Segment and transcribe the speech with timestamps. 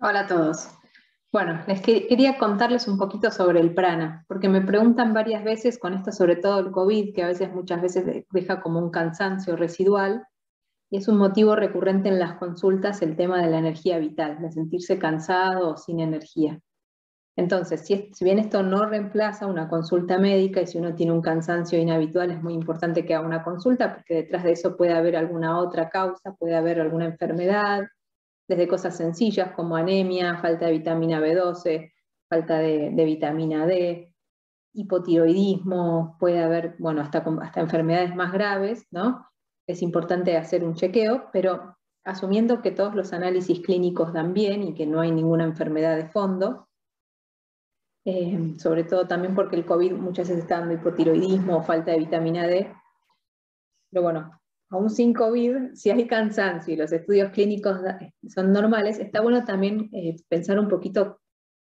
[0.00, 0.68] Hola a todos.
[1.32, 5.92] Bueno, les quería contarles un poquito sobre el prana, porque me preguntan varias veces con
[5.92, 10.24] esto, sobre todo el COVID, que a veces muchas veces deja como un cansancio residual,
[10.88, 14.52] y es un motivo recurrente en las consultas el tema de la energía vital, de
[14.52, 16.60] sentirse cansado o sin energía.
[17.34, 21.76] Entonces, si, bien esto no reemplaza una consulta médica y si uno tiene un cansancio
[21.76, 25.58] inhabitual, es muy importante que haga una consulta porque detrás de eso puede haber alguna
[25.58, 27.88] otra causa, puede haber alguna enfermedad,
[28.48, 31.92] desde cosas sencillas como anemia, falta de vitamina B12,
[32.28, 34.14] falta de, vitamina D,
[34.72, 39.26] hipotiroidismo, puede haber, bueno, hasta, hasta enfermedades más graves, ¿no?
[39.66, 44.74] Es importante hacer un chequeo, pero asumiendo que todos los análisis clínicos dan bien y
[44.74, 46.68] que no hay ninguna enfermedad de fondo,
[48.06, 51.98] eh, sobre todo también porque el COVID muchas veces está dando hipotiroidismo o falta de
[51.98, 52.74] vitamina D.
[53.90, 54.37] Pero bueno,
[54.70, 57.80] aún sin COVID, si hay cansancio y los estudios clínicos
[58.28, 61.20] son normales, está bueno también eh, pensar un poquito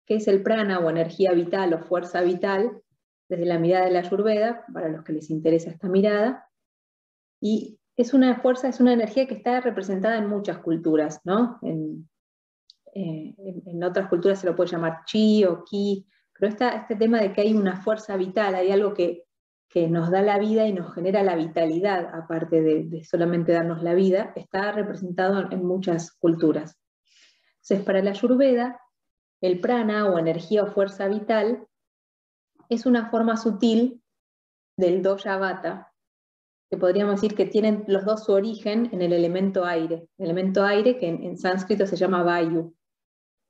[0.07, 2.83] qué es el prana o energía vital o fuerza vital
[3.29, 6.49] desde la mirada de la Ayurveda, para los que les interesa esta mirada.
[7.41, 11.59] Y es una fuerza, es una energía que está representada en muchas culturas, ¿no?
[11.63, 12.09] En,
[12.95, 13.35] eh,
[13.83, 16.07] otras culturas se lo puede llamar chi o ki,
[16.39, 19.25] pero este tema de que hay una fuerza vital, hay algo que
[19.75, 23.93] que nos da la vida y nos genera la vitalidad, aparte de, solamente darnos la
[23.95, 26.79] vida, está representado en muchas culturas.
[27.57, 28.81] Entonces, para la Ayurveda,
[29.41, 31.67] el prana o energía o fuerza vital
[32.69, 34.01] es una forma sutil
[34.77, 35.93] del doya vata,
[36.71, 40.63] que podríamos decir que tienen los dos su origen en el elemento aire, el elemento
[40.63, 42.77] aire que en, en sánscrito se llama vayu.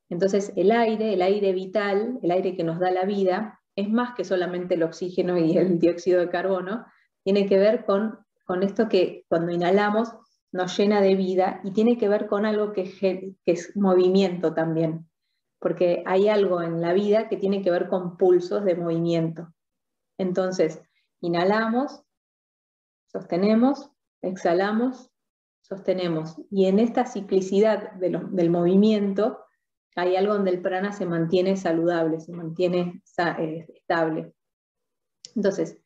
[0.09, 4.15] Entonces, el aire, el aire vital, el aire que nos da la vida, es más
[4.15, 6.87] que solamente el oxígeno y el dióxido de carbono,
[7.23, 10.15] tiene que ver con, con esto que cuando inhalamos
[10.53, 12.85] nos llena de vida y tiene que ver con algo que,
[13.45, 15.09] que es movimiento también,
[15.59, 19.53] porque hay algo en la vida que tiene que ver con pulsos de movimiento.
[20.17, 20.81] Entonces,
[21.21, 22.05] inhalamos,
[23.07, 23.91] sostenemos,
[24.23, 25.11] exhalamos,
[25.63, 26.37] sostenemos.
[26.51, 29.41] Y en esta ciclicidad del movimiento
[29.95, 33.03] hay algo donde el prana se mantiene saludable, se mantiene
[33.39, 34.35] eh, estable.
[35.35, 35.79] Entonces,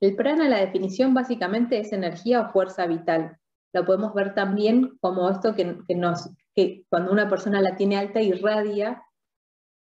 [0.00, 3.36] el prana, la definición básicamente es energía o fuerza vital.
[3.72, 9.02] Lo podemos ver también como esto que, cuando una persona la tiene alta irradia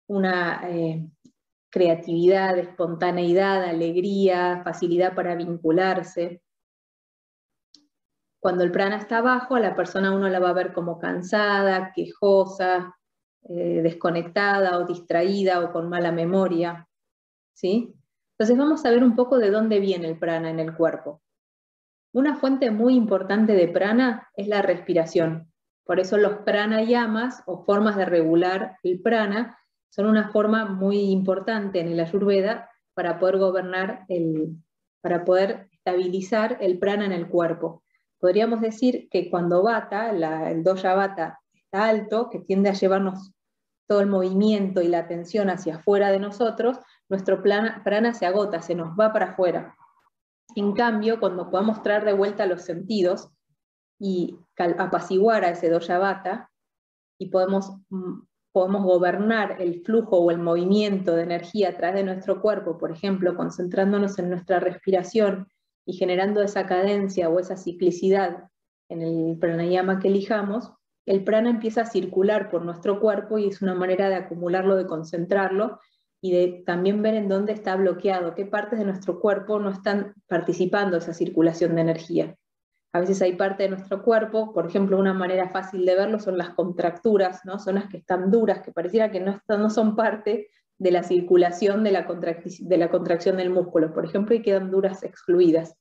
[0.08, 1.08] una eh,
[1.70, 6.42] creatividad, espontaneidad, alegría, facilidad para vincularse.
[8.40, 11.92] Cuando el prana está bajo, a la persona uno la va a ver como cansada,
[11.94, 12.94] quejosa,
[13.48, 16.88] eh, desconectada o distraída o con mala memoria.
[17.54, 17.94] ¿sí?
[18.32, 21.20] Entonces vamos a ver un poco de dónde viene el prana en el cuerpo.
[22.12, 25.52] Una fuente muy importante de prana es la respiración.
[25.84, 29.58] Por eso los pranayamas o formas de regular el prana
[29.90, 34.56] son una forma muy importante en el Ayurveda para poder gobernar el,
[35.00, 37.82] para poder estabilizar el prana en el cuerpo.
[38.18, 41.41] Podríamos decir que cuando bata, el doya bata
[41.72, 43.32] alto, que tiende a llevarnos
[43.88, 46.78] todo el movimiento y la atención hacia afuera de nosotros,
[47.08, 49.76] nuestro prana se agota, se nos va para afuera.
[50.54, 53.30] En cambio, cuando podamos traer de vuelta los sentidos
[53.98, 56.50] y apaciguar a ese doya
[57.18, 58.20] y podemos, mm,
[58.52, 63.36] podemos gobernar el flujo o el movimiento de energía a de nuestro cuerpo, por ejemplo,
[63.36, 65.48] concentrándonos en nuestra respiración
[65.86, 68.48] y generando esa cadencia o esa ciclicidad
[68.88, 70.72] en el pranayama que elijamos,
[71.06, 74.86] el prana empieza a circular por nuestro cuerpo y es una manera de acumularlo, de
[74.86, 75.80] concentrarlo
[76.20, 80.14] y de también ver en dónde está bloqueado, qué partes de nuestro cuerpo no están
[80.28, 82.36] participando de esa circulación de energía.
[82.92, 86.38] A veces hay parte de nuestro cuerpo, por ejemplo, una manera fácil de verlo son
[86.38, 87.58] las contracturas, ¿no?
[87.58, 90.48] son las que están duras, que pareciera que no, no son parte
[90.78, 95.02] de la circulación de la, de la contracción del músculo, por ejemplo, y quedan duras
[95.02, 95.74] excluidas.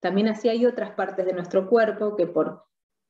[0.00, 2.62] También así hay otras partes de nuestro cuerpo que por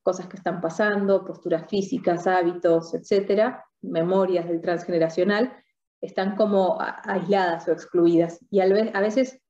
[0.03, 5.53] cosas que están pasando, posturas físicas, hábitos, etcétera, memorias del transgeneracional,
[6.01, 8.39] están como aisladas o excluidas.
[8.51, 9.41] Y a veces,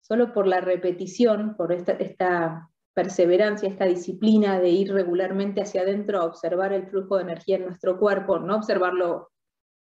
[0.00, 6.26] solo por la repetición, por esta, perseverancia, esta disciplina de ir regularmente hacia adentro a
[6.26, 9.30] observar el flujo de energía en nuestro cuerpo, no observarlo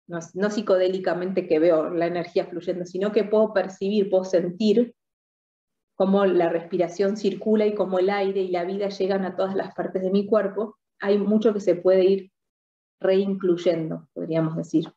[0.09, 4.96] no, no, psicodélicamente que veo la energía fluyendo, sino que puedo percibir, puedo sentir
[5.97, 9.75] cómo la respiración circula y cómo el aire y la vida llegan a todas las
[9.75, 12.33] partes de mi cuerpo, hay mucho que se puede ir
[13.01, 14.93] reincluyendo, podríamos decir.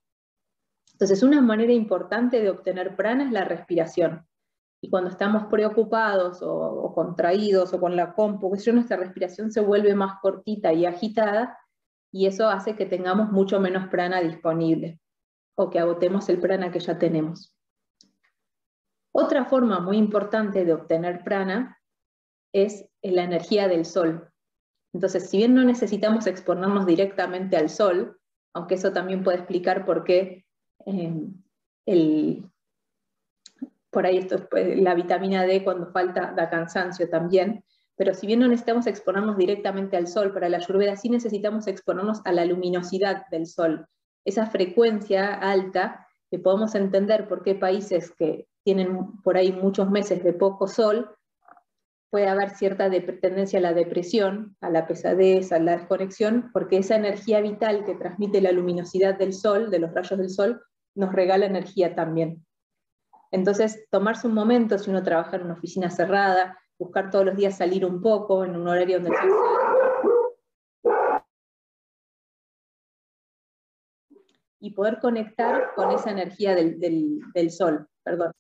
[0.92, 4.28] Entonces, una manera importante de obtener prana es la respiración.
[4.82, 10.20] Y cuando estamos preocupados o, contraídos o con la compu, nuestra respiración se vuelve más
[10.22, 11.58] cortita y agitada,
[12.12, 15.00] y eso hace que tengamos mucho menos prana disponible
[15.56, 17.54] o que agotemos el prana que ya tenemos.
[19.12, 21.80] Otra forma muy importante de obtener prana
[22.54, 24.30] es la energía del sol.
[24.94, 28.20] Entonces, si bien no necesitamos exponernos directamente al sol,
[28.54, 30.46] aunque eso también puede explicar por qué
[30.86, 32.44] eh,
[33.90, 37.64] por ahí esto la vitamina D cuando falta da cansancio también,
[37.96, 42.22] pero si bien no necesitamos exponernos directamente al sol para la ayurveda, sí necesitamos exponernos
[42.26, 43.88] a la luminosidad del sol,
[44.26, 50.24] esa frecuencia alta que podemos entender por qué países que tienen por ahí muchos meses
[50.24, 51.16] de poco sol,
[52.10, 52.90] puede haber cierta
[53.22, 57.96] tendencia a la depresión, a la pesadez, a la desconexión, porque esa energía vital que
[57.96, 60.62] transmite la luminosidad del sol, de los rayos del sol,
[60.96, 62.46] nos regala energía también.
[63.32, 67.58] Entonces, tomarse un momento, si uno trabaja en una oficina cerrada, buscar todos los días
[67.58, 69.28] salir un poco en un horario donde se
[74.60, 77.88] y poder conectar con esa energía del, del sol.
[78.04, 78.32] Perdón.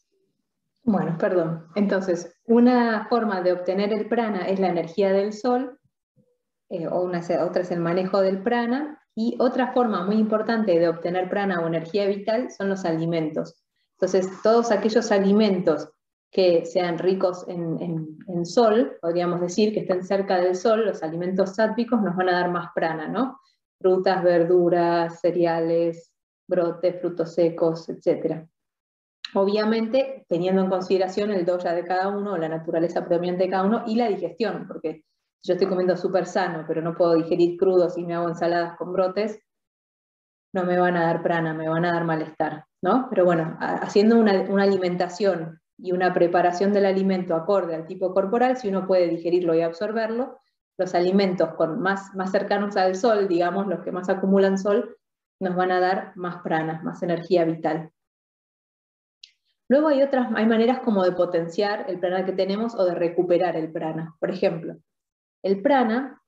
[0.83, 1.67] Bueno, perdón.
[1.75, 5.77] Entonces, una forma de obtener el prana es la energía del sol,
[6.69, 10.87] eh, o una, otra es el manejo del prana, y otra forma muy importante de
[10.87, 13.61] obtener prana o energía vital son los alimentos.
[13.93, 15.89] Entonces, todos aquellos alimentos
[16.31, 22.01] que sean ricos en, sol, podríamos decir, que estén cerca del sol, los alimentos sátpicos
[22.01, 23.39] nos van a dar más prana, ¿no?
[23.79, 26.08] Frutas, verduras, cereales,
[26.49, 28.45] brotes, frutos secos, etc.
[29.35, 33.83] Obviamente, teniendo en consideración el doya de cada uno, la naturaleza predominante de cada uno
[33.85, 35.05] y la digestión, porque
[35.43, 38.91] yo estoy comiendo súper sano, pero no puedo digerir crudos y me hago ensaladas con
[38.91, 39.39] brotes,
[40.51, 43.07] no me van a dar prana, me van a dar malestar, ¿no?
[43.09, 48.67] Pero bueno, haciendo una, alimentación y una preparación del alimento acorde al tipo corporal, si
[48.67, 50.39] uno puede digerirlo y absorberlo,
[50.79, 54.97] los alimentos con más, más cercanos al sol, digamos, los que más acumulan sol,
[55.39, 57.91] nos van a dar más prana, más energía vital.
[59.69, 63.55] Luego hay otras, hay maneras como de potenciar el prana que tenemos o de recuperar
[63.55, 64.15] el prana.
[64.19, 64.77] Por ejemplo,
[65.43, 66.21] el prana,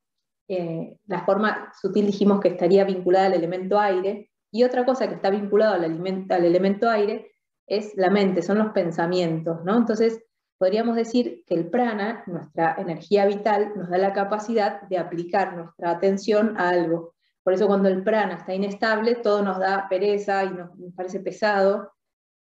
[0.48, 5.16] eh, la forma sutil dijimos que estaría vinculada al elemento aire, y otra cosa que
[5.16, 5.84] está vinculada al,
[6.30, 7.32] al elemento aire
[7.68, 9.78] es la mente, son los pensamientos, ¿no?
[9.78, 10.22] Entonces,
[10.58, 15.90] podríamos decir que el prana, nuestra energía vital, nos da la capacidad de aplicar nuestra
[15.90, 17.16] atención a algo.
[17.44, 21.92] Por eso cuando el prana está inestable, todo nos da pereza y nos parece pesado,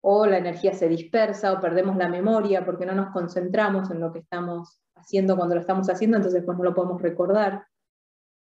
[0.00, 4.12] o la energía se dispersa o perdemos la memoria porque no nos concentramos en lo
[4.12, 7.66] que estamos haciendo cuando lo estamos haciendo, entonces pues no lo podemos recordar.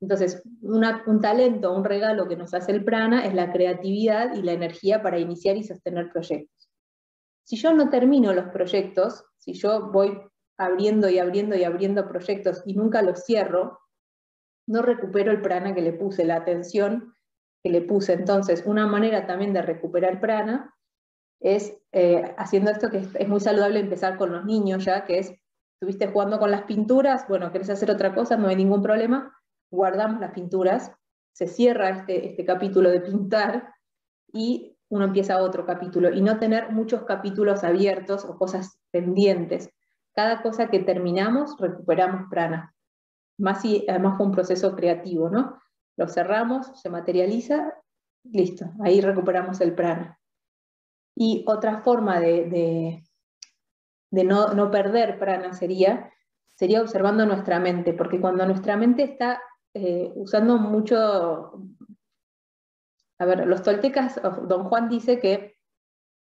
[0.02, 4.52] Entonces, un talento, un regalo que nos hace el prana es la creatividad y la
[4.52, 6.70] energía para iniciar y sostener proyectos.
[7.46, 10.20] Si yo no termino los proyectos, si yo voy
[10.58, 13.80] abriendo y abriendo y abriendo proyectos y nunca los cierro,
[14.68, 17.16] no recupero el prana que le puse, la atención
[17.64, 18.14] que le puse.
[18.14, 20.74] Entonces, una manera también de recuperar prana
[21.40, 25.34] es eh, haciendo esto que es, muy saludable empezar con los niños ya, que es,
[25.76, 29.38] estuviste jugando con las pinturas, bueno, querés hacer otra cosa, no hay ningún problema,
[29.70, 30.92] guardamos las pinturas,
[31.34, 33.74] se cierra este, este capítulo de pintar
[34.32, 39.70] y uno empieza otro capítulo y no tener muchos capítulos abiertos o cosas pendientes.
[40.14, 42.74] Cada cosa que terminamos recuperamos prana.
[43.38, 45.60] Más si además fue un proceso creativo, ¿no?
[45.98, 47.74] Lo cerramos, se materializa,
[48.24, 50.20] listo, ahí recuperamos el prana.
[51.16, 53.04] Y otra forma de,
[54.12, 56.12] no, perder prana sería,
[56.56, 59.42] sería observando nuestra mente, porque cuando nuestra mente está
[59.74, 61.62] eh, usando mucho...
[63.20, 65.56] A ver, los toltecas, don Juan dice que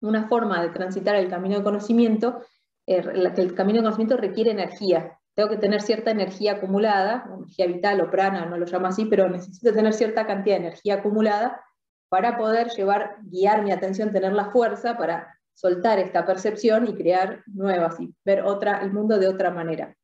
[0.02, 2.42] una forma de transitar el camino de conocimiento,
[2.86, 3.02] eh,
[3.38, 5.20] el camino de conocimiento requiere energía.
[5.36, 9.30] Tengo que tener cierta energía acumulada, energía vital o prana, no lo llamo así, pero
[9.30, 11.62] necesito tener cierta cantidad de energía acumulada
[12.10, 17.44] para poder llevar, guiar mi atención, tener la fuerza para soltar esta percepción y crear
[17.48, 18.44] nuevas y ver
[18.82, 19.96] el mundo de otra manera.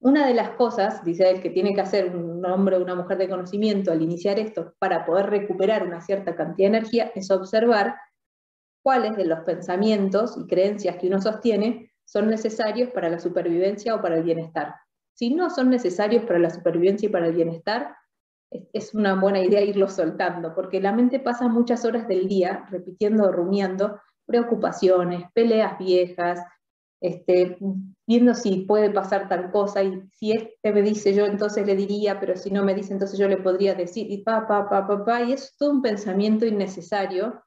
[0.00, 3.18] Una de las cosas, dice él, que tiene que hacer un hombre o una mujer
[3.18, 7.96] de conocimiento al iniciar esto para poder recuperar una cierta cantidad de energía es observar
[8.82, 14.02] cuáles de los pensamientos y creencias que uno sostiene son necesarios para la supervivencia o
[14.02, 14.74] para el bienestar.
[15.14, 17.96] Si no son necesarios para la supervivencia y para el bienestar,
[18.72, 23.30] es una buena idea irlo soltando, porque la mente pasa muchas horas del día repitiendo,
[23.32, 26.40] rumiando preocupaciones, peleas viejas,
[27.00, 27.58] este,
[28.06, 32.18] viendo si puede pasar tal cosa, y si este me dice yo, entonces le diría,
[32.20, 35.04] pero si no me dice, entonces yo le podría decir, y pa, pa, pa, pa,
[35.04, 37.42] pa, y es todo un pensamiento innecesario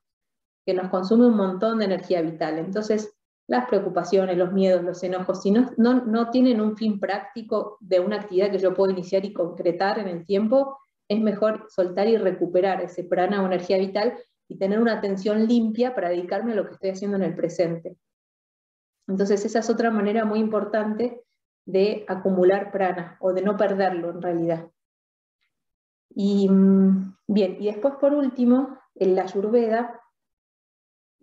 [0.66, 2.60] que nos consume un montón de energía vital.
[2.60, 3.17] Entonces,
[3.48, 8.02] las preocupaciones, los miedos, los enojos, si no, no, no tienen un fin práctico de
[8.02, 10.78] una actividad que yo puedo iniciar y concretar en el tiempo,
[11.08, 14.18] es mejor soltar y recuperar ese prana o energía vital
[14.50, 17.98] y tener una atención limpia para dedicarme a lo que estoy haciendo en el presente.
[19.08, 21.24] Entonces esa es otra manera muy importante
[21.66, 24.68] de acumular prana o de no perderlo en realidad.
[26.10, 30.02] Y mm, bien, y después por último, en la Ayurveda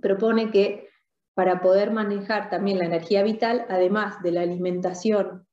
[0.00, 0.88] propone que
[1.35, 5.47] para poder manejar también la energía vital, además de la alimentación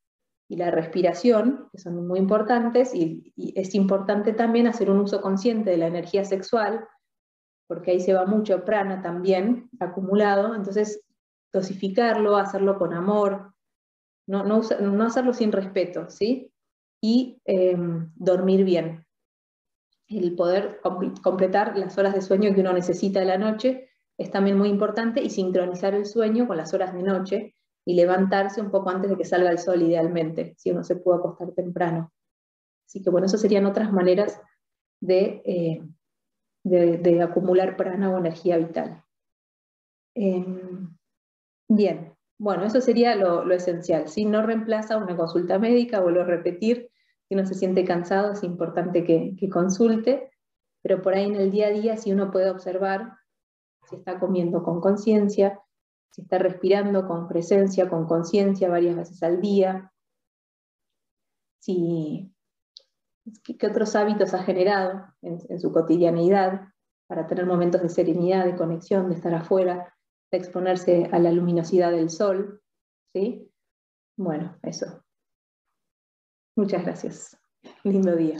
[0.47, 5.71] y la respiración, que son muy importantes, y, es importante también hacer un uso consciente
[5.71, 6.87] de la energía sexual,
[7.67, 11.03] porque ahí se va mucho prana también acumulado, entonces
[11.51, 13.53] dosificarlo, hacerlo con amor,
[14.27, 16.53] no, no, hacerlo sin respeto, ¿sí?
[17.01, 19.05] Y em, dormir bien.
[20.07, 20.79] El poder
[21.23, 23.90] completar las horas de sueño que uno necesita a la noche
[24.21, 28.61] es también muy importante y sincronizar el sueño con las horas de noche y levantarse
[28.61, 32.11] un poco antes de que salga el sol idealmente, si uno se puede acostar temprano.
[32.85, 34.39] Así que bueno, eso serían otras maneras
[34.99, 35.81] de, eh,
[36.63, 39.03] de, acumular prana o energía vital.
[40.13, 40.95] Em,
[41.67, 44.07] bien, bueno, eso sería lo, esencial.
[44.07, 46.91] Si no reemplaza una consulta médica, vuelvo a repetir,
[47.27, 50.29] si uno se siente cansado es importante que, que consulte,
[50.83, 53.20] pero por ahí en el día a día si uno puede observar
[53.91, 55.61] si está comiendo con conciencia,
[56.11, 59.91] si está respirando con presencia, con conciencia varias veces al día,
[61.59, 62.33] si,
[63.43, 66.69] qué otros hábitos ha generado en, su cotidianeidad
[67.07, 69.93] para tener momentos de serenidad, de conexión, de estar afuera,
[70.31, 72.61] de exponerse a la luminosidad del sol.
[73.13, 73.51] ¿sí?
[74.17, 75.03] Bueno, eso.
[76.55, 77.37] Muchas gracias.
[77.83, 78.37] Lindo día.